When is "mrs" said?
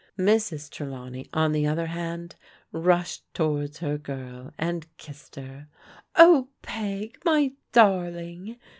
0.17-0.67